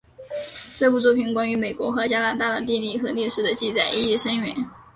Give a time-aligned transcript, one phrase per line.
[0.73, 4.55] 这部作品关于美国和加拿大的地理和历史的记载意义深远。